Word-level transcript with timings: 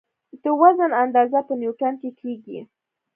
د 0.43 0.45
وزن 0.61 0.91
اندازه 1.03 1.39
په 1.47 1.53
نیوټن 1.61 1.93
کې 2.01 2.09
کېږي. 2.21 2.59